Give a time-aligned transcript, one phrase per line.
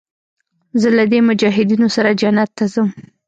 [0.81, 2.89] زه له دې مجاهدينو سره جنت ته ځم.